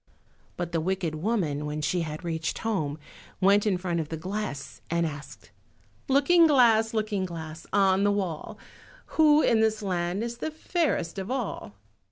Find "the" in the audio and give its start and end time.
0.71-0.81, 4.09-4.17, 8.03-8.09, 10.39-10.49